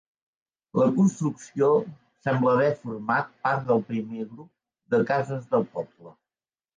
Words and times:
La 0.79 0.85
construcció 0.93 1.67
sembla 2.27 2.53
haver 2.53 2.69
format 2.85 3.29
part 3.49 3.67
del 3.67 3.83
primer 3.91 4.25
grup 4.31 4.49
de 4.95 5.01
cases 5.13 5.45
del 5.53 5.67
poble. 5.77 6.15